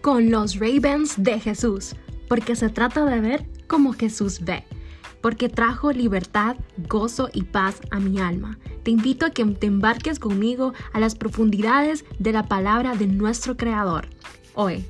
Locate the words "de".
1.22-1.38, 3.04-3.20, 12.18-12.32, 12.94-13.06